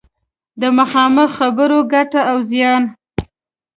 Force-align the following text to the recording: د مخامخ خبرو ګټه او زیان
د 0.61 0.63
مخامخ 0.77 1.29
خبرو 1.39 1.79
ګټه 1.93 2.21
او 2.31 2.37
زیان 2.49 2.83